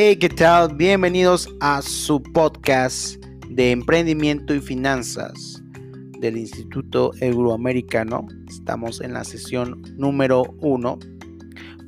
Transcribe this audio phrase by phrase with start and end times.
[0.00, 0.76] Hey, ¿qué tal?
[0.76, 3.16] Bienvenidos a su podcast
[3.48, 5.60] de emprendimiento y finanzas
[6.20, 8.24] del Instituto Euroamericano.
[8.48, 11.00] Estamos en la sesión número uno,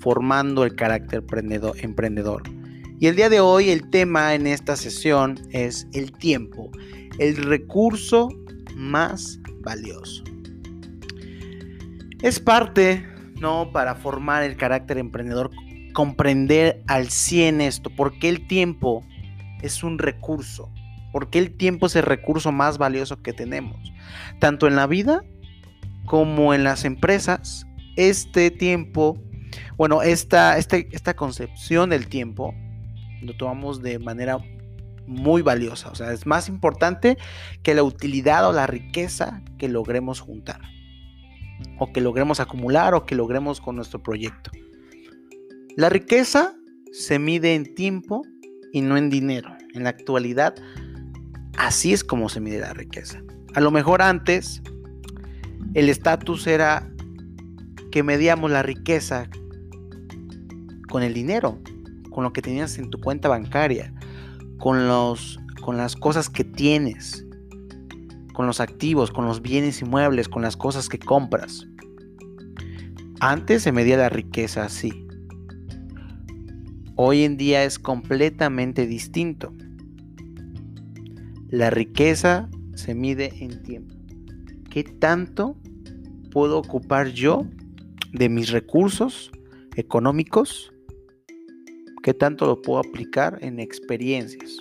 [0.00, 1.22] formando el carácter
[1.82, 2.42] emprendedor.
[2.98, 6.68] Y el día de hoy el tema en esta sesión es el tiempo,
[7.20, 8.28] el recurso
[8.74, 10.24] más valioso.
[12.22, 13.06] Es parte,
[13.40, 13.70] ¿no?
[13.70, 15.52] Para formar el carácter emprendedor
[15.92, 19.04] comprender al 100 esto, porque el tiempo
[19.62, 20.70] es un recurso,
[21.12, 23.92] porque el tiempo es el recurso más valioso que tenemos,
[24.38, 25.22] tanto en la vida
[26.06, 27.66] como en las empresas.
[27.96, 29.18] Este tiempo,
[29.76, 32.54] bueno, esta, este, esta concepción del tiempo
[33.22, 34.38] lo tomamos de manera
[35.06, 37.18] muy valiosa, o sea, es más importante
[37.62, 40.60] que la utilidad o la riqueza que logremos juntar,
[41.78, 44.52] o que logremos acumular, o que logremos con nuestro proyecto.
[45.80, 46.52] La riqueza
[46.92, 48.20] se mide en tiempo
[48.70, 49.48] y no en dinero.
[49.72, 50.54] En la actualidad,
[51.56, 53.22] así es como se mide la riqueza.
[53.54, 54.60] A lo mejor antes,
[55.72, 56.86] el estatus era
[57.90, 59.30] que medíamos la riqueza
[60.90, 61.58] con el dinero,
[62.10, 63.90] con lo que tenías en tu cuenta bancaria,
[64.58, 67.24] con, los, con las cosas que tienes,
[68.34, 71.66] con los activos, con los bienes inmuebles, con las cosas que compras.
[73.20, 75.06] Antes se medía la riqueza así.
[77.02, 79.54] Hoy en día es completamente distinto.
[81.48, 83.94] La riqueza se mide en tiempo.
[84.68, 85.56] ¿Qué tanto
[86.30, 87.46] puedo ocupar yo
[88.12, 89.32] de mis recursos
[89.76, 90.74] económicos?
[92.02, 94.58] ¿Qué tanto lo puedo aplicar en experiencias?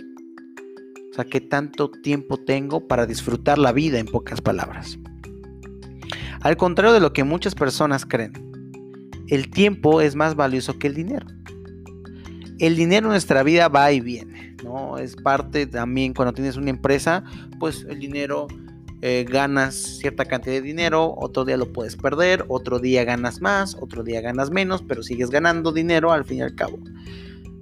[1.11, 4.97] O sea, ¿qué tanto tiempo tengo para disfrutar la vida en pocas palabras?
[6.39, 8.31] Al contrario de lo que muchas personas creen,
[9.27, 11.27] el tiempo es más valioso que el dinero
[12.59, 14.97] el dinero en nuestra vida va y viene, ¿no?
[14.97, 17.23] Es parte también cuando tienes una empresa,
[17.59, 18.47] pues el dinero
[19.01, 23.77] eh, ganas cierta cantidad de dinero, otro día lo puedes perder, otro día ganas más,
[23.79, 26.77] otro día ganas menos, pero sigues ganando dinero al fin y al cabo.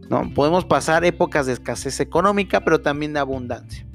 [0.09, 0.33] ¿no?
[0.33, 3.85] Podemos pasar épocas de escasez económica, pero también de abundancia.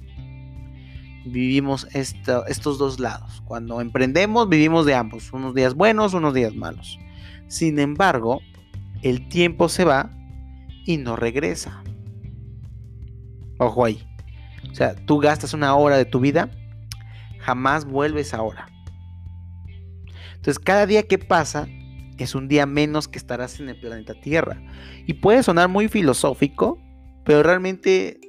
[1.24, 3.42] Vivimos estos dos lados.
[3.44, 6.98] Cuando emprendemos, vivimos de ambos, unos días buenos, unos días malos.
[7.48, 8.40] Sin embargo,
[9.02, 10.10] el tiempo se va
[10.84, 11.82] y no regresa.
[13.58, 14.06] Ojo ahí.
[14.70, 16.50] O sea, tú gastas una hora de tu vida,
[17.38, 18.68] jamás vuelves ahora.
[20.34, 21.68] Entonces, cada día que pasa
[22.18, 24.62] es un día menos que estarás en el planeta Tierra.
[25.06, 26.78] Y puede sonar muy filosófico,
[27.24, 28.20] pero realmente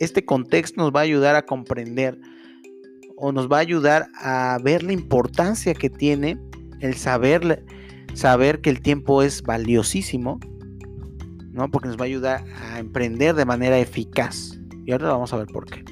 [0.00, 2.18] este contexto nos va a ayudar a comprender
[3.16, 6.38] o nos va a ayudar a ver la importancia que tiene
[6.80, 7.64] el saber,
[8.14, 10.40] saber que el tiempo es valiosísimo
[11.52, 11.70] ¿no?
[11.70, 14.58] Porque nos va a ayudar a emprender de manera eficaz.
[14.84, 15.84] Y ahora vamos a ver por qué.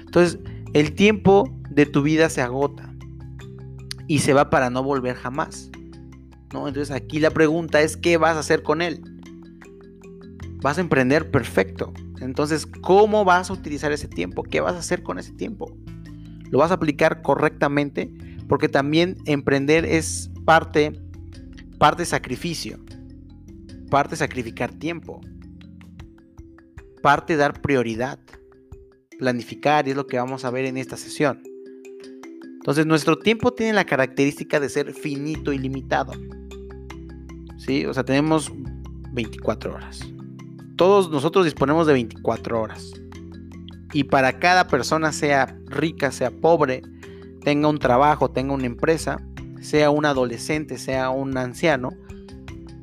[0.00, 0.38] Entonces,
[0.74, 2.92] el tiempo de tu vida se agota
[4.06, 5.70] y se va para no volver jamás.
[6.52, 6.68] ¿no?
[6.68, 9.00] Entonces, aquí la pregunta es, ¿qué vas a hacer con él?
[10.62, 11.92] Vas a emprender perfecto.
[12.20, 14.42] Entonces, ¿cómo vas a utilizar ese tiempo?
[14.42, 15.76] ¿Qué vas a hacer con ese tiempo?
[16.50, 18.12] ¿Lo vas a aplicar correctamente?
[18.48, 21.00] Porque también emprender es parte,
[21.78, 22.83] parte sacrificio
[23.94, 25.20] parte sacrificar tiempo,
[27.00, 28.18] parte dar prioridad,
[29.20, 31.44] planificar, y es lo que vamos a ver en esta sesión.
[32.56, 36.10] Entonces, nuestro tiempo tiene la característica de ser finito y limitado.
[37.56, 37.86] ¿Sí?
[37.86, 38.50] O sea, tenemos
[39.12, 40.00] 24 horas.
[40.74, 42.90] Todos nosotros disponemos de 24 horas.
[43.92, 46.82] Y para cada persona, sea rica, sea pobre,
[47.42, 49.24] tenga un trabajo, tenga una empresa,
[49.60, 51.90] sea un adolescente, sea un anciano,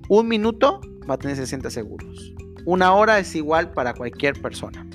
[0.08, 0.80] un minuto
[1.10, 2.34] va a tener 60 segundos.
[2.66, 4.88] Una hora es igual para cualquier persona.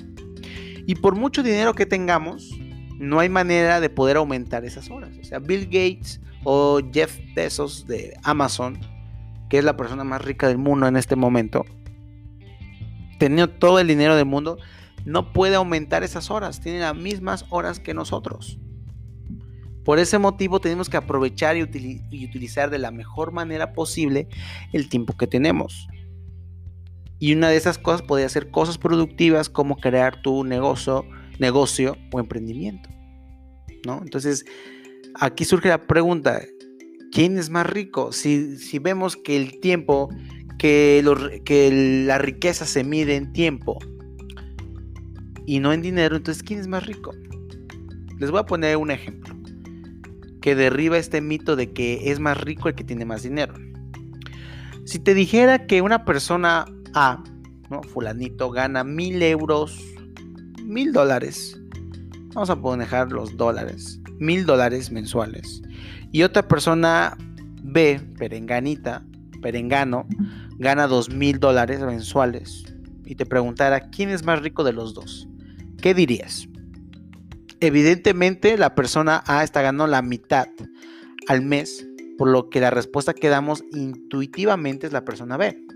[0.85, 2.49] Y por mucho dinero que tengamos,
[2.97, 5.17] no hay manera de poder aumentar esas horas.
[5.19, 8.79] O sea, Bill Gates o Jeff Bezos de Amazon,
[9.49, 11.65] que es la persona más rica del mundo en este momento,
[13.19, 14.57] teniendo todo el dinero del mundo,
[15.05, 16.61] no puede aumentar esas horas.
[16.61, 18.59] Tiene las mismas horas que nosotros.
[19.83, 24.27] Por ese motivo tenemos que aprovechar y, utilizar de la mejor manera posible
[24.73, 25.87] el tiempo que tenemos.
[27.19, 31.05] Y una de esas cosas podría ser cosas productivas como crear tu negocio,
[31.39, 32.89] negocio o emprendimiento.
[33.85, 34.01] ¿no?
[34.03, 34.45] Entonces,
[35.15, 36.41] aquí surge la pregunta,
[37.11, 38.11] ¿quién es más rico?
[38.11, 40.09] Si, vemos que el tiempo,
[40.59, 41.03] que,
[41.45, 43.79] que la riqueza se mide en tiempo
[45.45, 47.13] y no en dinero, entonces ¿quién es más rico?
[48.19, 49.35] Les voy a poner un ejemplo
[50.41, 53.53] que derriba este mito de que es más rico el que tiene más dinero.
[54.85, 57.23] Si te dijera que una persona a
[57.69, 57.83] ¿no?
[57.83, 59.79] Fulanito gana mil euros,
[60.63, 61.59] mil dólares.
[62.33, 65.61] Vamos a manejar los dólares, mil dólares mensuales.
[66.11, 67.17] Y otra persona
[67.63, 69.05] B, perenganita,
[69.41, 70.07] perengano,
[70.57, 72.63] gana dos mil dólares mensuales.
[73.05, 75.27] Y te preguntara, ¿quién es más rico de los dos?
[75.81, 76.47] ¿Qué dirías?
[77.59, 80.47] Evidentemente la persona A está ganando la mitad
[81.27, 81.87] al mes,
[82.17, 85.67] por lo que la respuesta que damos intuitivamente es la persona B.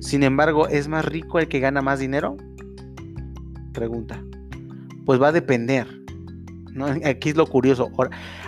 [0.00, 2.36] Sin embargo, ¿es más rico el que gana más dinero?
[3.72, 4.22] Pregunta.
[5.04, 5.86] Pues va a depender.
[7.04, 7.90] Aquí es lo curioso.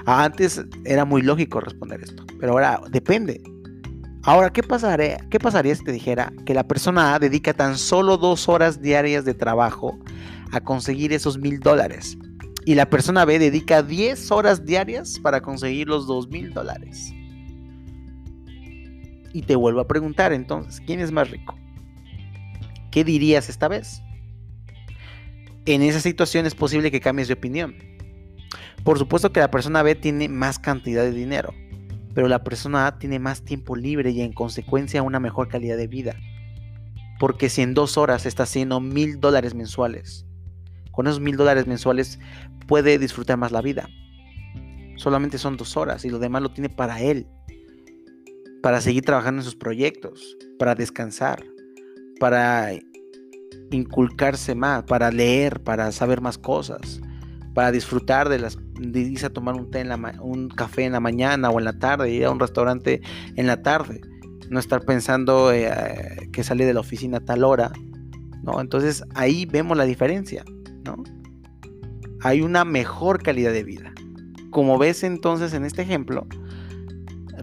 [0.07, 3.43] antes era muy lógico responder esto, pero ahora depende.
[4.25, 8.19] Ahora, ¿qué pasaría, ¿qué pasaría si te dijera que la persona A dedica tan solo
[8.19, 9.99] dos horas diarias de trabajo
[10.53, 12.19] a conseguir esos mil dólares?
[12.67, 17.15] Y la persona B dedica 10 horas diarias para conseguir los dos mil dólares.
[19.33, 21.57] Y te vuelvo a preguntar entonces, ¿quién es más rico?
[22.91, 24.03] ¿Qué dirías esta vez?
[25.67, 27.75] En esa situación es posible que cambies de opinión.
[28.85, 31.53] Por supuesto que la persona B tiene más cantidad de dinero,
[32.15, 35.87] pero la persona A tiene más tiempo libre y en consecuencia una mejor calidad de
[35.87, 36.17] vida.
[37.21, 40.25] Porque si en dos horas está haciendo mil dólares mensuales,
[40.93, 42.19] con esos mil dólares mensuales
[42.67, 43.89] puede disfrutar más la vida.
[44.97, 47.27] Solamente son dos horas y lo demás lo tiene para él
[48.69, 51.43] para seguir trabajando en sus proyectos, para descansar,
[52.21, 52.73] para
[53.71, 57.01] inculcarse más, para leer, para saber más cosas,
[57.55, 61.01] para disfrutar de las de a tomar un té en la, un café en la
[61.01, 63.01] mañana o en la tarde, ir a un restaurante
[63.37, 64.03] en la tarde,
[64.51, 67.73] no estar pensando eh, que sale de la oficina a tal hora,
[68.43, 68.61] ¿no?
[68.61, 70.45] Entonces ahí vemos la diferencia,
[70.85, 71.03] ¿no?
[72.21, 73.95] Hay una mejor calidad de vida.
[74.51, 76.27] Como ves entonces en este ejemplo,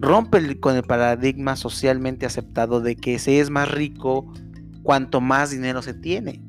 [0.00, 4.32] rompe con el paradigma socialmente aceptado de que se es más rico
[4.82, 6.42] cuanto más dinero se tiene.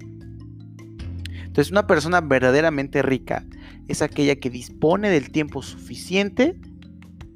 [1.45, 3.45] Entonces una persona verdaderamente rica
[3.87, 6.59] es aquella que dispone del tiempo suficiente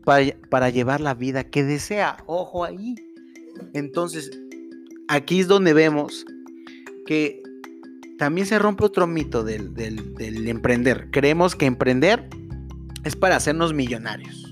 [0.05, 2.17] para, para llevar la vida que desea.
[2.27, 2.95] Ojo ahí.
[3.73, 4.31] Entonces,
[5.07, 6.25] aquí es donde vemos
[7.05, 7.41] que
[8.17, 11.09] también se rompe otro mito del, del emprender.
[11.11, 12.27] Creemos que emprender
[13.03, 14.50] es para hacernos millonarios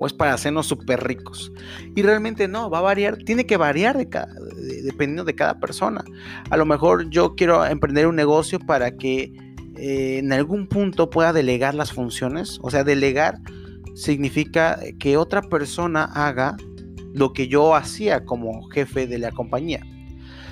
[0.00, 1.52] o es para hacernos súper ricos.
[1.94, 4.08] Y realmente no, va a variar, tiene que variar de
[4.82, 6.02] dependiendo de cada persona.
[6.48, 9.30] A lo mejor yo quiero emprender un negocio para que
[9.76, 12.58] eh, en algún punto pueda delegar las funciones.
[12.62, 13.40] O sea, delegar
[13.94, 16.56] significa que otra persona haga
[17.12, 19.82] lo que yo hacía como jefe de la compañía.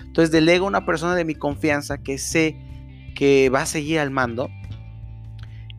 [0.04, 2.58] Entonces delego a una persona de mi confianza que sé
[3.14, 4.50] que va a seguir al mando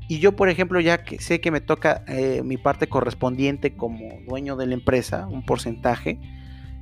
[0.10, 4.10] y yo, por ejemplo, ya que sé que me toca eh, mi parte correspondiente como
[4.28, 6.20] dueño de la empresa, un porcentaje,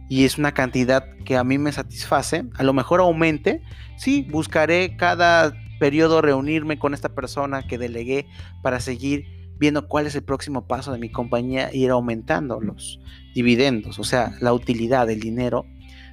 [0.08, 3.62] y es una cantidad que a mí me satisface, a lo mejor aumente,
[3.98, 8.28] sí, buscaré cada periodo reunirme con esta persona que delegué
[8.64, 9.26] para seguir
[9.60, 13.02] viendo cuál es el próximo paso de mi compañía e ir aumentando los
[13.36, 15.66] dividendos, o sea, la utilidad del dinero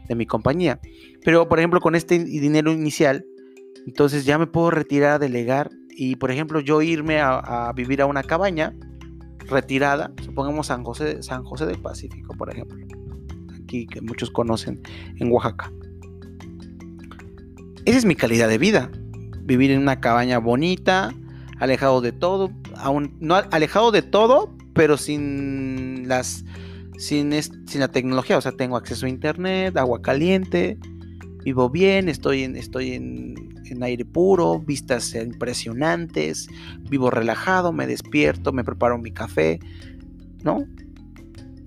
[0.08, 0.80] de mi compañía.
[1.24, 3.24] Pero, por ejemplo, con este dinero inicial,
[3.86, 8.06] entonces ya me puedo retirar a delegar y por ejemplo yo irme a, vivir a
[8.06, 8.74] una cabaña
[9.46, 12.78] retirada, supongamos San José, San José del Pacífico, por ejemplo,
[13.62, 14.80] aquí que muchos conocen
[15.18, 15.70] en Oaxaca.
[17.84, 18.90] Esa es mi calidad de vida,
[19.42, 21.14] vivir en una cabaña bonita,
[21.58, 26.44] alejado de todo, aún no alejado de todo, pero sin las
[26.96, 30.78] sin, sin la tecnología, o sea, tengo acceso a internet, agua caliente,
[31.44, 36.48] vivo bien, estoy en, estoy en en aire puro, vistas impresionantes,
[36.88, 39.60] vivo relajado, me despierto, me preparo mi café,
[40.42, 40.64] ¿no?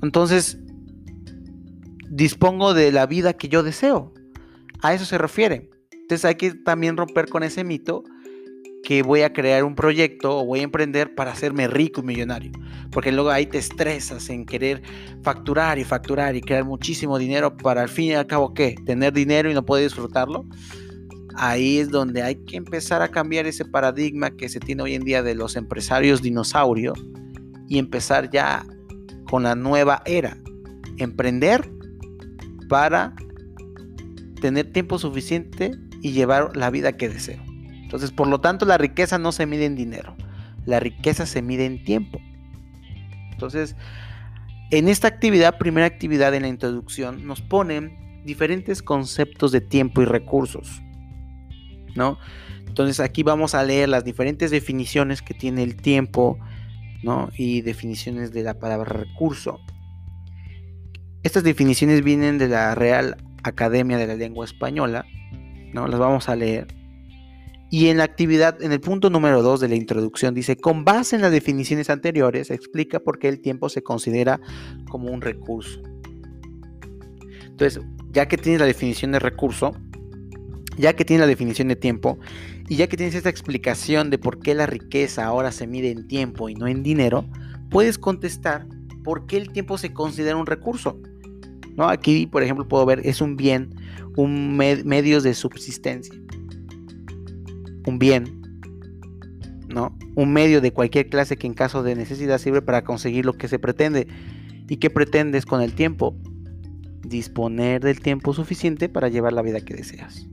[0.02, 0.60] Entonces,
[2.10, 4.14] dispongo de la vida que yo deseo.
[4.82, 5.70] A eso se refiere.
[5.92, 8.04] Entonces hay que también romper con ese mito
[8.84, 12.52] que voy a crear un proyecto o voy a emprender para hacerme rico y millonario.
[12.92, 14.82] Porque luego ahí te estresas en querer
[15.24, 18.76] facturar y facturar y crear muchísimo dinero para al fin y al cabo, ¿qué?
[18.86, 20.46] Tener dinero y no poder disfrutarlo
[21.38, 25.04] ahí es donde hay que empezar a cambiar ese paradigma que se tiene hoy en
[25.04, 26.94] día de los empresarios dinosaurio
[27.70, 28.66] y empezar ya
[29.30, 30.38] con la nueva era.
[30.98, 31.70] Emprender
[32.70, 33.14] para
[34.42, 37.42] tener tiempo suficiente y llevar la vida que deseo.
[37.84, 40.16] Entonces, por lo tanto, la riqueza no se mide en dinero,
[40.66, 42.20] la riqueza se mide en tiempo.
[43.32, 43.76] Entonces,
[44.72, 50.06] en esta actividad, primera actividad en la introducción, nos ponen diferentes conceptos de tiempo y
[50.06, 50.82] recursos.
[52.68, 56.38] Entonces aquí vamos a leer las diferentes definiciones que tiene el tiempo.
[57.38, 59.62] Y definiciones de la palabra recurso.
[61.24, 65.06] Estas definiciones vienen de la Real Academia de la Lengua Española,
[65.74, 65.88] ¿no?
[65.88, 66.68] Las vamos a leer.
[67.72, 71.16] Y en la actividad, en el punto número 2 de la introducción, dice, con base
[71.16, 74.42] en las definiciones anteriores, explica por qué el tiempo se considera
[74.90, 75.82] como un recurso.
[77.46, 79.72] Entonces, ya que tienes la definición de recurso,
[80.78, 82.18] ya que tienes la definición de tiempo,
[82.70, 86.08] y ya que tienes esta explicación de por qué la riqueza ahora se mide en
[86.08, 87.26] tiempo y no en dinero,
[87.70, 88.68] puedes contestar
[89.04, 91.00] por qué el tiempo se considera un recurso.
[91.76, 91.88] ¿No?
[91.90, 93.76] Aquí, por ejemplo, puedo ver, es un bien,
[94.16, 96.14] un medio de subsistencia
[97.88, 98.42] un bien,
[99.70, 99.98] ¿no?
[100.16, 103.48] Un medio de cualquier clase que en caso de necesidad sirve para conseguir lo que
[103.48, 104.08] se pretende.
[104.68, 106.16] ¿Y qué pretendes con el tiempo?
[107.02, 110.28] Disponer del tiempo suficiente para llevar la vida que deseas.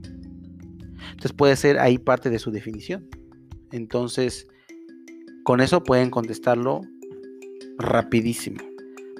[1.15, 3.07] Entonces puede ser ahí parte de su definición.
[3.71, 4.47] Entonces,
[5.43, 6.81] con eso pueden contestarlo
[7.77, 8.57] rapidísimo.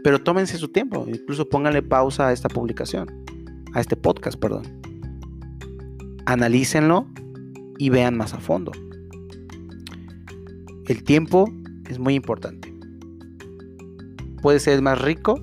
[0.04, 3.08] Pero tómense su tiempo, incluso pónganle pausa a esta publicación,
[3.74, 4.64] a este podcast, perdón.
[6.26, 7.08] Analícenlo
[7.78, 8.74] y vean más a fondo.
[10.88, 11.50] El tiempo
[11.90, 12.74] es muy importante.
[14.42, 15.40] Puede ser más rico,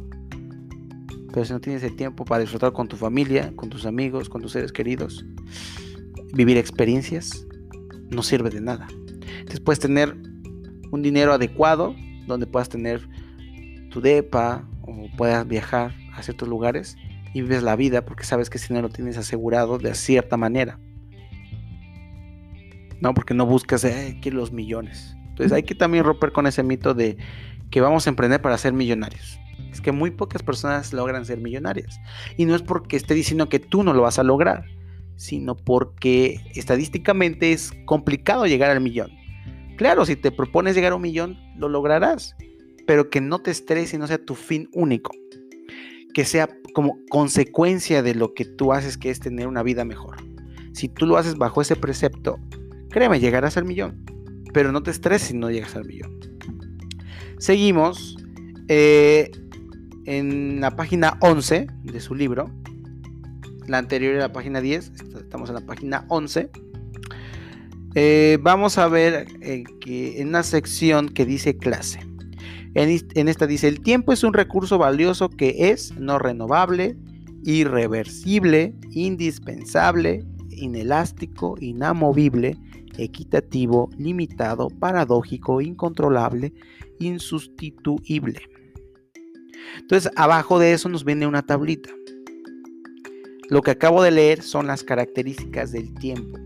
[1.32, 4.42] pero si no tienes el tiempo para disfrutar con tu familia, con tus amigos, con
[4.42, 5.24] tus seres queridos,
[6.32, 7.46] vivir experiencias,
[8.10, 8.88] no sirve de nada.
[8.90, 10.16] Entonces puedes tener
[10.90, 11.94] un dinero adecuado
[12.26, 13.08] donde puedas tener
[13.90, 16.96] tu DEPA o puedas viajar a ciertos lugares
[17.34, 20.78] y vives la vida porque sabes que ese dinero lo tienes asegurado de cierta manera.
[23.02, 23.14] ¿no?
[23.14, 25.16] Porque no buscas eh, los millones.
[25.30, 27.16] Entonces hay que también romper con ese mito de
[27.70, 29.40] que vamos a emprender para ser millonarios.
[29.72, 32.00] Es que muy pocas personas logran ser millonarias.
[32.36, 34.66] Y no es porque esté diciendo que tú no lo vas a lograr,
[35.22, 39.10] sino porque estadísticamente es complicado llegar al millón.
[39.76, 42.36] Claro, si te propones llegar a un millón, lo lograrás,
[42.86, 45.12] pero que no te estreses y no sea tu fin único.
[46.14, 50.16] Que sea como consecuencia de lo que tú haces, que es tener una vida mejor.
[50.72, 52.38] Si tú lo haces bajo ese precepto,
[52.92, 54.04] Créeme, llegarás al millón.
[54.52, 56.18] Pero no te estreses si no llegas al millón.
[57.38, 58.16] Seguimos
[58.68, 59.30] eh,
[60.04, 62.50] en la página 11 de su libro.
[63.66, 64.92] La anterior era la página 10.
[65.16, 66.50] Estamos en la página 11.
[67.94, 72.00] Eh, vamos a ver eh, que en una sección que dice clase.
[72.74, 76.96] en, esta dice, el tiempo es un recurso valioso que es no renovable,
[77.44, 82.56] irreversible, indispensable, inelástico, inamovible
[82.98, 86.52] equitativo, limitado, paradójico, incontrolable,
[86.98, 88.40] insustituible.
[89.78, 91.90] Entonces, abajo de eso nos viene una tablita.
[93.52, 96.38] Lo que acabo de leer son las características del tiempo.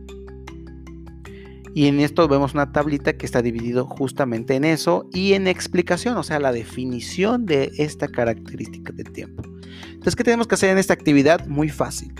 [1.72, 6.16] Y en esto vemos una tablita que está dividido justamente en eso y en explicación,
[6.16, 9.44] o sea, la definición de esta característica del tiempo.
[9.90, 11.46] Entonces, ¿qué tenemos que hacer en esta actividad?
[11.46, 12.12] Muy fácil.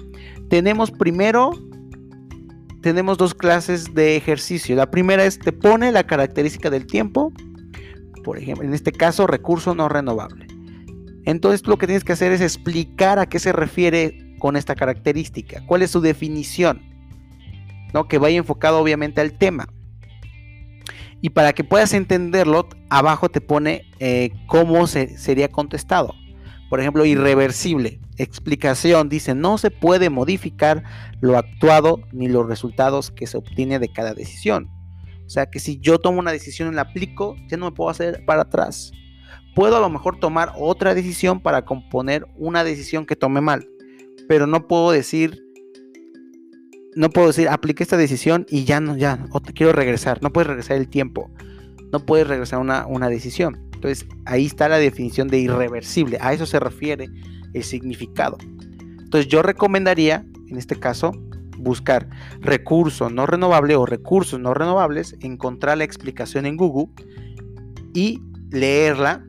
[0.48, 1.50] Tenemos primero
[2.80, 4.76] tenemos dos clases de ejercicio.
[4.76, 7.32] La primera es te pone la característica del tiempo,
[8.22, 10.46] por ejemplo, en este caso recurso no renovable.
[11.24, 15.62] Entonces lo que tienes que hacer es explicar a qué se refiere con esta característica,
[15.66, 16.82] cuál es su definición,
[17.92, 18.08] ¿no?
[18.08, 19.68] que vaya enfocado obviamente al tema.
[21.20, 26.14] Y para que puedas entenderlo, abajo te pone eh, cómo se, sería contestado.
[26.68, 28.00] Por ejemplo, irreversible.
[28.18, 30.82] Explicación dice, no se puede modificar
[31.20, 34.68] lo actuado ni los resultados que se obtiene de cada decisión.
[35.26, 37.90] O sea que si yo tomo una decisión y la aplico, ya no me puedo
[37.90, 38.92] hacer para atrás.
[39.54, 43.66] Puedo a lo mejor tomar otra decisión para componer una decisión que tome mal,
[44.28, 45.42] pero no puedo decir,
[46.94, 50.22] no puedo decir, apliqué esta decisión y ya no, ya, o te quiero regresar.
[50.22, 51.30] No puedes regresar el tiempo,
[51.92, 53.60] no puedes regresar una, una decisión.
[53.74, 57.08] Entonces ahí está la definición de irreversible, a eso se refiere
[57.52, 58.38] el significado.
[59.06, 61.12] Entonces yo recomendaría, en este caso,
[61.58, 62.08] buscar
[62.40, 66.88] recurso no renovable o recursos no renovables, encontrar la explicación en Google
[67.94, 69.24] y leerla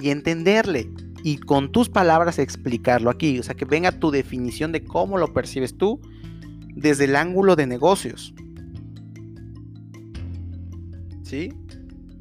[0.00, 0.90] y entenderle
[1.26, 5.32] y con tus palabras explicarlo aquí, o sea, que venga tu definición de cómo lo
[5.32, 6.00] percibes tú
[6.76, 8.32] desde el ángulo de negocios.
[11.24, 11.50] ¿Sí?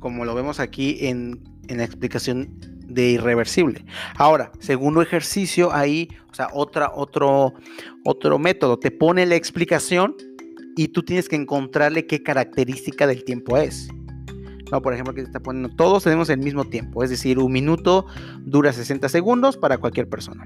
[0.05, 3.83] como lo vemos aquí en, la explicación de irreversible.
[4.17, 7.55] Ahora, segundo ejercicio, ahí, o sea, otra, otro,
[8.03, 10.15] otro método, te pone la explicación
[10.75, 13.87] y tú tienes que encontrarle qué característica del tiempo es.
[14.71, 17.51] No, por ejemplo, que te está poniendo, todos tenemos el mismo tiempo, es decir, un
[17.51, 18.07] minuto
[18.39, 20.43] dura 60 segundos para cualquier persona.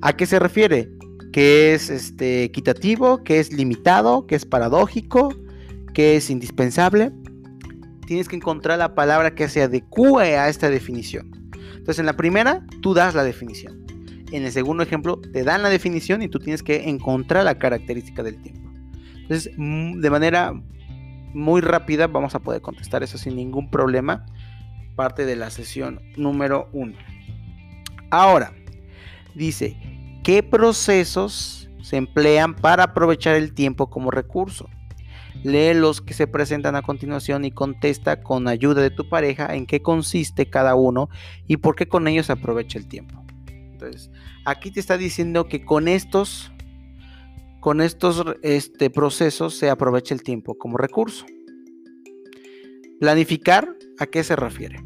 [0.00, 0.90] ¿A qué se refiere?
[1.32, 5.34] Que es este, equitativo, que es limitado, que es paradójico,
[5.92, 7.12] que es indispensable
[8.10, 11.30] tienes que encontrar la palabra que se adecue a esta definición.
[11.76, 13.86] Entonces, en la primera, tú das la definición.
[14.32, 18.24] en el segundo ejemplo te dan la definición y tú tienes que encontrar la característica
[18.24, 18.68] del tiempo.
[19.14, 20.52] Entonces, mm, de manera
[21.34, 24.26] muy rápida vamos a poder contestar eso sin ningún problema.
[24.96, 26.94] Parte de la sesión número uno.
[28.10, 28.52] Ahora,
[29.34, 29.76] dice,
[30.22, 34.68] ¿qué procesos se emplean para aprovechar el tiempo como recurso?
[35.42, 39.66] Lee los que se presentan a continuación y contesta con ayuda de tu pareja en
[39.66, 41.08] qué consiste cada uno
[41.46, 43.24] y por qué con ellos se aprovecha el tiempo.
[43.46, 44.10] Entonces,
[44.44, 46.52] aquí te está diciendo que con estos,
[47.60, 51.26] con estos este, procesos se aprovecha el tiempo como recurso.
[52.98, 54.82] Planificar, ¿a qué se refiere?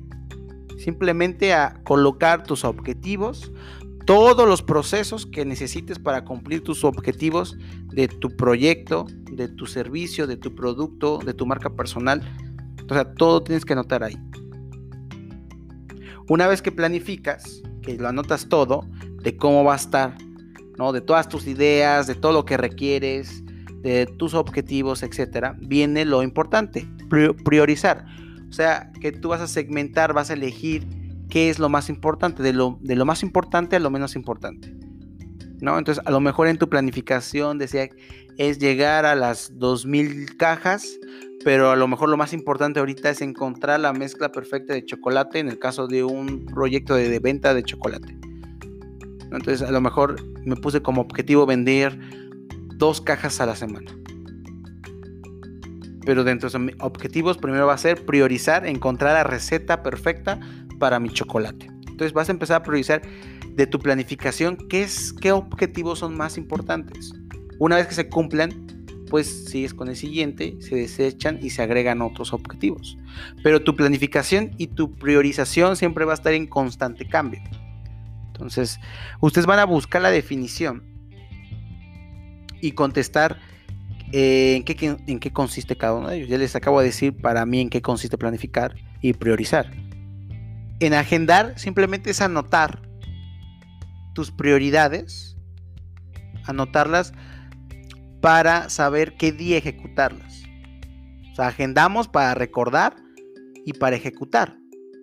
[0.78, 3.52] Simplemente a colocar tus objetivos,
[4.06, 7.56] todos los procesos que necesites para cumplir tus objetivos
[7.92, 12.22] de tu proyecto, de tu servicio, de tu producto, de tu marca personal.
[12.88, 14.18] O sea, todo tienes que anotar ahí.
[16.28, 18.86] Una vez que planificas, que lo anotas todo,
[19.22, 20.16] de cómo va a estar,
[20.78, 20.92] ¿no?
[20.92, 23.42] De todas tus ideas, de todo lo que requieres,
[23.82, 26.88] de tus objetivos, etcétera, viene lo importante,
[27.44, 28.06] priorizar.
[28.48, 30.86] O sea, que tú vas a segmentar, vas a elegir
[31.28, 34.74] qué es lo más importante, de lo, de lo más importante a lo menos importante.
[35.60, 35.78] ¿No?
[35.78, 37.88] Entonces, a lo mejor en tu planificación decía
[38.36, 40.98] es llegar a las 2000 cajas,
[41.44, 45.38] pero a lo mejor lo más importante ahorita es encontrar la mezcla perfecta de chocolate
[45.38, 48.16] en el caso de un proyecto de, venta de chocolate.
[49.36, 51.98] Entonces, a lo mejor me puse como objetivo vender
[52.76, 53.90] dos cajas a la semana.
[56.04, 60.38] Pero dentro de mis objetivos, primero va a ser priorizar, encontrar la receta perfecta
[60.78, 61.66] para mi chocolate.
[61.88, 63.02] Entonces vas a empezar a priorizar
[63.54, 67.14] de tu planificación qué, objetivos son más importantes.
[67.58, 68.50] Una vez que se cumplan,
[69.08, 72.98] pues sigues con el siguiente, se desechan y se agregan otros objetivos.
[73.42, 77.40] Pero tu planificación y tu priorización siempre va a estar en constante cambio.
[78.34, 78.80] Entonces,
[79.20, 80.82] ustedes van a buscar la definición
[82.60, 83.38] y contestar
[84.12, 86.28] eh, en, qué, en qué consiste cada uno de ellos.
[86.28, 89.70] Ya les acabo de decir para mí en qué consiste planificar y priorizar.
[90.80, 92.82] En agendar simplemente es anotar
[94.14, 95.36] tus prioridades,
[96.44, 97.12] anotarlas
[98.20, 100.42] para saber qué día ejecutarlas.
[101.30, 102.96] O sea, agendamos para recordar
[103.64, 104.56] y para ejecutar.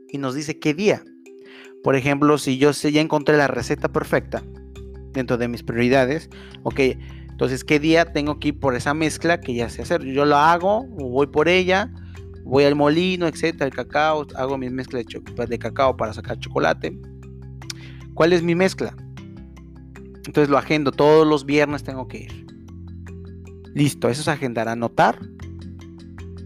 [0.09, 1.03] Y nos dice qué día.
[1.83, 4.43] Por ejemplo, si yo ya encontré la receta perfecta
[5.13, 6.29] dentro de mis prioridades,
[6.63, 6.79] ok,
[7.29, 10.03] entonces qué día tengo que ir por esa mezcla que ya sé hacer.
[10.05, 11.91] Yo lo hago, voy por ella,
[12.43, 16.99] voy al molino, etcétera, el cacao, hago mi mezcla de, de cacao para sacar chocolate.
[18.13, 18.95] ¿Cuál es mi mezcla?
[20.27, 22.45] Entonces lo agendo, todos los viernes tengo que ir.
[23.73, 25.17] Listo, eso es agendar, anotar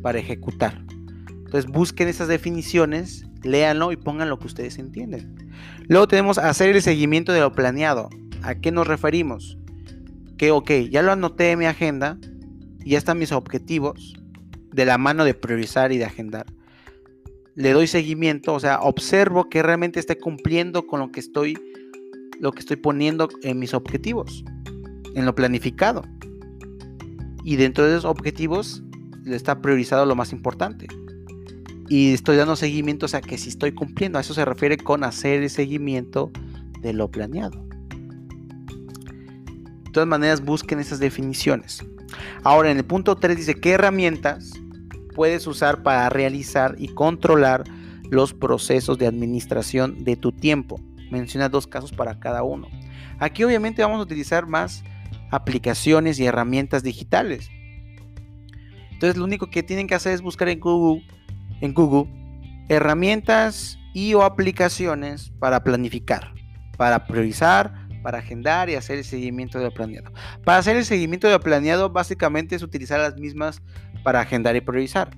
[0.01, 0.85] para ejecutar.
[1.27, 5.49] Entonces busquen esas definiciones, léanlo y pongan lo que ustedes entienden.
[5.87, 8.09] Luego tenemos hacer el seguimiento de lo planeado.
[8.41, 9.57] ¿A qué nos referimos?
[10.37, 12.17] Que, ok, ya lo anoté en mi agenda,
[12.85, 14.15] ya están mis objetivos,
[14.71, 16.45] de la mano de priorizar y de agendar.
[17.55, 21.57] Le doy seguimiento, o sea, observo que realmente esté cumpliendo con lo que estoy
[22.39, 24.43] lo que estoy poniendo en mis objetivos,
[25.13, 26.03] en lo planificado.
[27.43, 28.83] Y dentro de esos objetivos
[29.23, 30.87] le está priorizado lo más importante.
[31.87, 35.03] Y estoy dando seguimiento, o sea, que si estoy cumpliendo, a eso se refiere con
[35.03, 36.31] hacer el seguimiento
[36.81, 37.63] de lo planeado.
[39.83, 41.85] De todas maneras, busquen esas definiciones.
[42.43, 44.53] Ahora, en el punto 3 dice, ¿qué herramientas
[45.15, 47.63] puedes usar para realizar y controlar
[48.11, 50.79] los procesos de administración de tu tiempo.
[51.09, 52.67] Menciona dos casos para cada uno.
[53.19, 54.83] Aquí obviamente vamos a utilizar más
[55.31, 57.49] aplicaciones y herramientas digitales.
[58.91, 61.03] Entonces lo único que tienen que hacer es buscar en Google,
[61.61, 62.07] en Google
[62.69, 66.33] herramientas y o aplicaciones para planificar,
[66.77, 70.11] para priorizar, para agendar y hacer el seguimiento de lo planeado.
[70.43, 73.61] Para hacer el seguimiento de planeado básicamente es utilizar las mismas
[74.03, 75.09] para agendar y priorizar.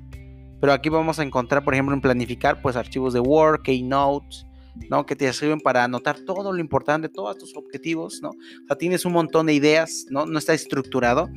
[0.59, 4.46] Pero aquí vamos a encontrar, por ejemplo, en planificar, pues archivos de Word, Keynotes,
[4.89, 5.05] ¿no?
[5.05, 8.29] Que te sirven para anotar todo lo importante, todos tus objetivos, ¿no?
[8.29, 10.25] O sea, tienes un montón de ideas, ¿no?
[10.25, 11.29] No está estructurado.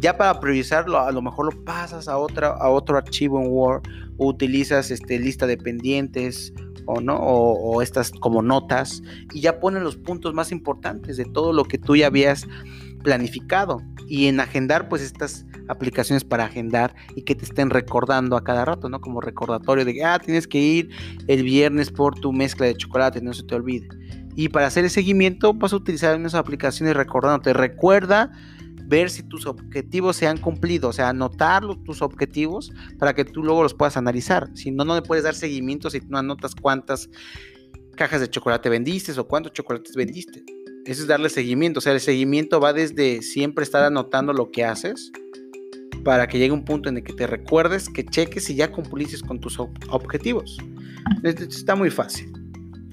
[0.00, 3.82] Ya para priorizarlo, a lo mejor lo pasas a, otra, a otro archivo en Word
[4.18, 6.52] o utilizas este, lista de pendientes
[6.86, 11.24] o no o, o, estas como notas y ya ponen los puntos más importantes de
[11.24, 12.46] todo lo que tú ya habías
[13.02, 18.44] planificado y en agendar pues estas aplicaciones para agendar y que te estén recordando a
[18.44, 19.00] cada rato, ¿no?
[19.00, 20.90] Como recordatorio de que, ah, tienes que ir
[21.28, 23.88] el viernes por tu mezcla de chocolate, no se te olvide.
[24.36, 27.52] Y para hacer el seguimiento vas a utilizar unas aplicaciones recordándote.
[27.52, 28.32] Recuerda
[28.86, 33.44] ver si tus objetivos se han cumplido, o sea, anotar tus objetivos para que tú
[33.44, 34.48] luego los puedas analizar.
[34.54, 37.08] Si no, no le puedes dar seguimiento si no anotas cuántas
[37.94, 40.42] cajas de chocolate vendiste o cuántos chocolates vendiste.
[40.90, 41.78] Eso es darle seguimiento.
[41.78, 45.12] O sea, el seguimiento va desde siempre estar anotando lo que haces
[46.02, 49.24] para que llegue un punto en el que te recuerdes, que cheques si ya cumpliste
[49.24, 50.58] con tus objetivos.
[51.22, 52.32] Está muy fácil,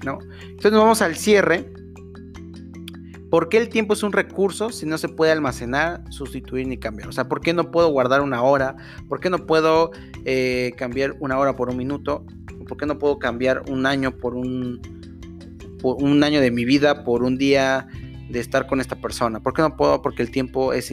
[0.04, 0.20] ¿no?
[0.42, 1.72] Entonces nos vamos al cierre.
[3.32, 7.08] ¿Por qué el tiempo es un recurso si no se puede almacenar, sustituir ni cambiar?
[7.08, 8.76] O sea, ¿por qué no puedo guardar una hora?
[9.08, 9.90] ¿Por qué no puedo
[10.24, 12.24] eh, cambiar una hora por un minuto?
[12.68, 14.97] ¿Por qué no puedo cambiar un año por un,
[15.82, 17.86] un año de mi vida por un día
[18.28, 19.40] de estar con esta persona?
[19.40, 20.02] ¿Por qué no puedo?
[20.02, 20.92] Porque el tiempo es,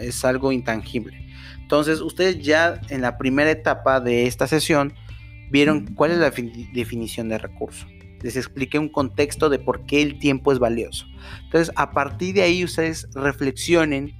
[0.00, 1.26] es algo intangible.
[1.60, 4.94] Entonces, ustedes ya en la primera etapa de esta sesión
[5.50, 7.86] vieron cuál es la definición de recurso.
[8.22, 11.06] Les expliqué un contexto de por qué el tiempo es valioso.
[11.44, 14.14] Entonces, a partir de ahí ustedes reflexionen,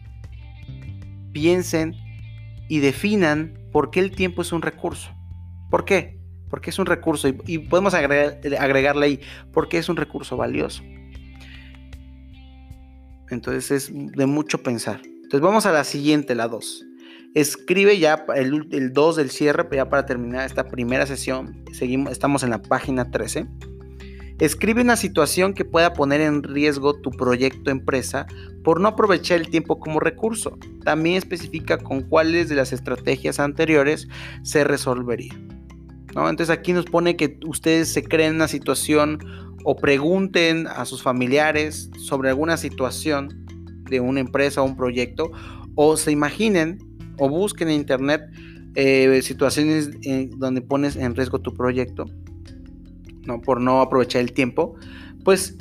[1.33, 1.94] piensen
[2.68, 5.11] y definan por qué el tiempo es un recurso.
[5.70, 6.15] ¿Por qué?
[6.48, 9.20] Porque es un recurso y, podemos agregarle ahí,
[9.52, 10.82] porque es un recurso valioso.
[13.30, 15.00] Entonces es de mucho pensar.
[15.04, 16.87] Entonces vamos a la siguiente, la 2.
[17.35, 21.64] Escribe ya el, 2 del cierre, ya para terminar esta primera sesión.
[21.72, 23.46] Seguimos, estamos en la página 13.
[24.38, 28.26] Escribe una situación que pueda poner en riesgo tu proyecto empresa
[28.62, 30.59] por no aprovechar el tiempo como recurso.
[30.85, 34.09] También especifica con cuáles de las estrategias anteriores
[34.42, 35.35] se resolvería.
[36.16, 39.18] Entonces aquí nos pone que ustedes se creen una situación
[39.64, 43.46] o pregunten a sus familiares sobre alguna situación
[43.90, 45.31] de una empresa o un proyecto
[45.74, 46.79] o se imaginen
[47.18, 48.22] o busquen en internet
[48.74, 52.05] eh, situaciones eh, donde pones en riesgo tu proyecto,
[53.24, 53.40] ¿no?
[53.40, 54.74] Por no aprovechar el tiempo,
[55.24, 55.57] pues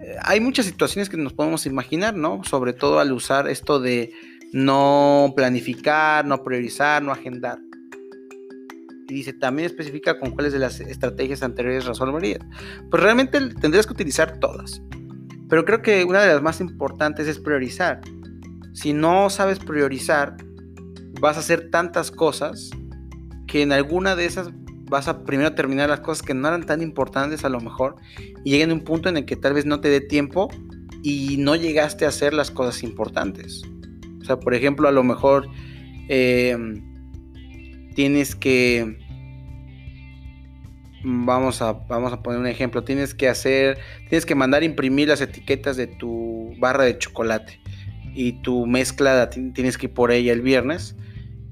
[0.00, 2.42] eh, hay muchas situaciones que nos podemos imaginar, ¿no?
[2.44, 4.12] Sobre todo al usar esto de
[4.52, 7.58] no planificar, no priorizar, no agendar.
[9.08, 12.40] Y dice, también especifica con cuáles de las estrategias anteriores resolverías.
[12.90, 14.80] Pues realmente tendrías que utilizar todas.
[15.48, 18.00] Pero creo que una de las más importantes es priorizar.
[18.72, 20.36] Si no sabes priorizar,
[21.20, 22.70] vas a hacer tantas cosas
[23.46, 24.50] que en alguna de esas
[24.90, 27.96] vas a primero terminar las cosas que no eran tan importantes a lo mejor
[28.44, 30.48] y lleguen a un punto en el que tal vez no te dé tiempo
[31.02, 33.62] y no llegaste a hacer las cosas importantes.
[34.20, 35.46] O sea, por ejemplo, a lo mejor
[36.08, 36.82] em,
[37.94, 38.98] tienes que...
[41.06, 42.82] Vamos a, vamos a poner un ejemplo.
[42.82, 43.78] Tienes que hacer,
[44.08, 47.60] tienes que mandar imprimir las etiquetas de tu barra de chocolate
[48.14, 50.96] y tu mezcla tienes que ir por ella el viernes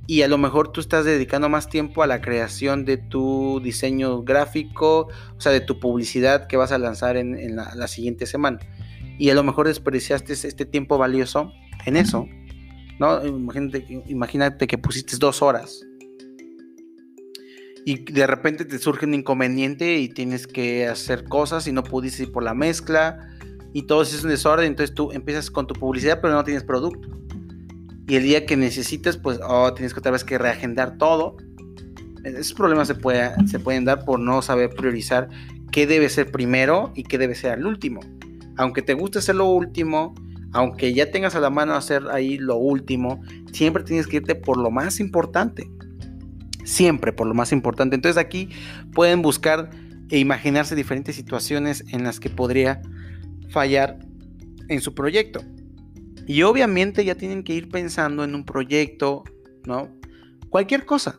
[0.06, 4.22] y a lo mejor tú estás dedicando más tiempo a la creación de tu diseño
[4.22, 8.58] gráfico, o sea, de tu publicidad que vas a lanzar en, la, siguiente semana.
[9.18, 11.52] Y a lo mejor desperdiciaste este tiempo valioso
[11.86, 12.28] en eso,
[12.98, 13.24] ¿no?
[13.24, 15.82] Imagínate, imagínate que pusiste dos horas
[17.84, 22.24] y de repente te surge un inconveniente y tienes que hacer cosas y no pudiste
[22.24, 23.28] ir por la mezcla
[23.72, 27.08] y todo es un desorden, entonces tú empiezas con tu publicidad pero no tienes producto.
[28.06, 31.36] Y el día que necesites, pues oh, tienes que otra vez que reagendar todo.
[32.24, 32.94] Esos problemas se,
[33.46, 35.28] se pueden dar por no saber priorizar
[35.70, 38.00] qué debe ser primero y qué debe ser al último.
[38.56, 40.14] Aunque te guste hacer lo último,
[40.52, 44.58] aunque ya tengas a la mano hacer ahí lo último, siempre tienes que irte por
[44.58, 45.70] lo más importante.
[46.64, 47.96] Siempre por lo más importante.
[47.96, 48.50] Entonces aquí
[48.92, 49.70] pueden buscar
[50.10, 52.82] e imaginarse diferentes situaciones en las que podría
[53.48, 53.98] fallar
[54.68, 55.40] en su proyecto.
[56.26, 59.24] Y obviamente ya tienen que ir pensando en un proyecto,
[59.64, 59.88] ¿no?
[60.50, 61.16] Cualquier cosa.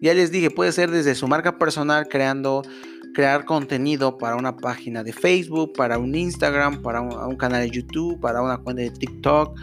[0.00, 2.62] Ya les dije, puede ser desde su marca personal creando,
[3.14, 8.20] crear contenido para una página de Facebook, para un Instagram, para un, canal de YouTube,
[8.20, 9.58] para una cuenta de TikTok.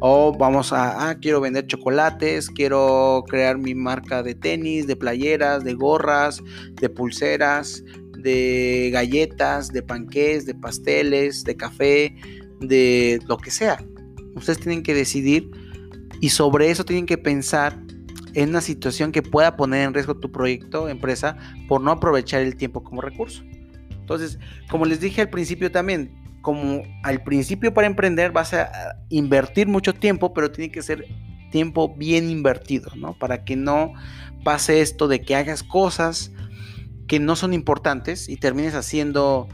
[0.00, 5.64] O vamos a, ah, quiero vender chocolates, quiero crear mi marca de tenis, de playeras,
[5.64, 6.42] de gorras,
[6.74, 7.82] de pulseras,
[8.18, 12.14] de galletas, de panqués, de pasteles, de café,
[12.60, 13.82] de lo que sea.
[14.34, 15.50] Ustedes tienen que decidir
[16.20, 17.85] y sobre eso tienen que pensar
[18.36, 22.54] en una situación que pueda poner en riesgo tu proyecto, empresa, por no aprovechar el
[22.54, 23.42] tiempo como recurso.
[23.90, 24.38] Entonces,
[24.70, 28.70] como les dije al principio también, como al principio para emprender vas a
[29.08, 31.06] invertir mucho tiempo, pero tiene que ser
[31.50, 33.18] tiempo bien invertido, ¿no?
[33.18, 33.94] Para que no
[34.44, 36.30] pase esto de que hagas cosas
[37.08, 39.48] que no son importantes y termines haciendo,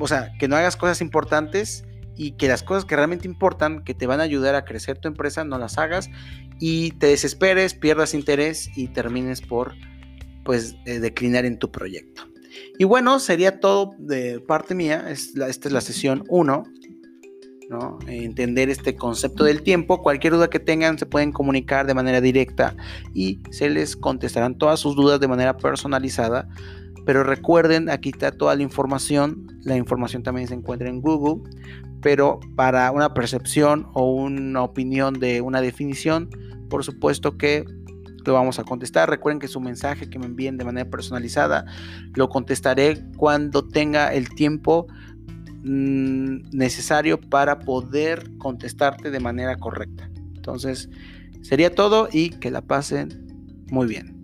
[0.00, 1.84] o sea, que no hagas cosas importantes
[2.16, 5.08] y que las cosas que realmente importan, que te van a ayudar a crecer tu
[5.08, 6.10] empresa, no las hagas
[6.58, 9.74] y te desesperes, pierdas interés y termines por
[10.44, 12.22] pues eh, declinar en tu proyecto.
[12.78, 15.06] Y bueno, sería todo de parte mía.
[15.10, 16.64] esta es la sesión 1.
[17.68, 17.98] ¿no?
[18.06, 20.02] Entender este concepto del tiempo.
[20.02, 22.76] Cualquier duda que tengan se pueden comunicar de manera directa
[23.12, 26.48] y se les contestarán todas sus dudas de manera personalizada
[27.04, 29.46] Pero recuerden, aquí está toda la información.
[29.62, 31.42] La información también se encuentra en Google.
[32.02, 36.30] Pero para una percepción o una opinión de una definición,
[36.68, 37.64] por supuesto que
[38.24, 39.08] lo vamos a contestar.
[39.08, 41.64] Recuerden que su mensaje que me envíen de manera personalizada
[42.14, 44.86] lo contestaré cuando tenga el tiempo
[45.62, 50.10] mm, necesario para poder contestarte de manera correcta.
[50.34, 50.90] Entonces,
[51.42, 53.26] sería todo y que la pasen
[53.70, 54.15] muy bien.